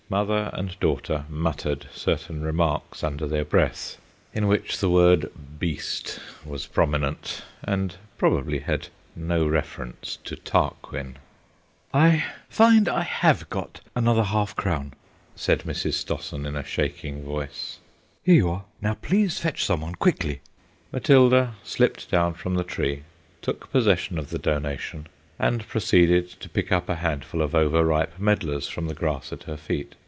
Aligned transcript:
Mother 0.11 0.49
and 0.51 0.77
daughter 0.81 1.23
muttered 1.29 1.87
certain 1.93 2.41
remarks 2.41 3.01
under 3.01 3.25
their 3.25 3.45
breath, 3.45 3.95
in 4.33 4.47
which 4.49 4.77
the 4.81 4.89
word 4.89 5.31
"beast" 5.57 6.19
was 6.43 6.67
prominent, 6.67 7.43
and 7.63 7.95
probably 8.17 8.59
had 8.59 8.89
no 9.15 9.47
reference 9.47 10.17
to 10.25 10.35
Tarquin. 10.35 11.15
"I 11.93 12.25
find 12.49 12.89
I 12.89 13.03
have 13.03 13.49
got 13.49 13.79
another 13.95 14.23
half 14.23 14.53
crown," 14.53 14.95
said 15.37 15.61
Mrs. 15.61 15.93
Stossen 15.93 16.45
in 16.45 16.57
a 16.57 16.65
shaking 16.65 17.23
voice; 17.23 17.79
"here 18.21 18.35
you 18.35 18.49
are. 18.49 18.65
Now 18.81 18.95
please 18.95 19.39
fetch 19.39 19.63
some 19.63 19.79
one 19.79 19.95
quickly." 19.95 20.41
Matilda 20.91 21.55
slipped 21.63 22.11
down 22.11 22.33
from 22.33 22.55
the 22.55 22.65
tree, 22.65 23.03
took 23.41 23.71
possession 23.71 24.19
of 24.19 24.29
the 24.29 24.39
donation, 24.39 25.07
and 25.39 25.65
proceeded 25.69 26.29
to 26.41 26.49
pick 26.49 26.69
up 26.69 26.89
a 26.89 26.95
handful 26.95 27.41
of 27.41 27.55
over 27.55 27.85
ripe 27.85 28.19
medlars 28.19 28.67
from 28.67 28.89
the 28.89 28.93
grass 28.93 29.31
at 29.31 29.43
her 29.43 29.55
feet. 29.57 29.95